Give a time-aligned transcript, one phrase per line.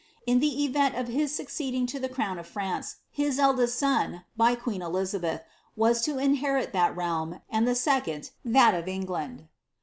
[0.25, 4.59] In the event of his enccpeding to the crown of Fratice, his eldest •on, bj
[4.59, 5.43] queen Elizabeth,
[5.75, 9.47] was to inherit that realni, and the second thai ^ EnghnJ.